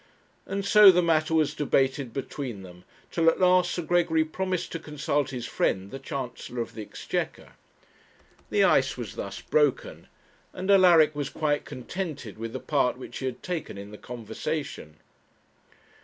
[0.47, 4.79] And so the matter was debated between them, till at last Sir Gregory promised to
[4.79, 7.51] consult his friend the Chancellor of the Exchequer.
[8.49, 10.07] The ice was thus broken,
[10.53, 14.95] and Alaric was quite contented with the part which he had taken in the conversation.